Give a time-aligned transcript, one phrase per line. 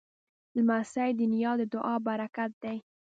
[0.57, 2.77] لمسی د نیا د دعا پرکت دی.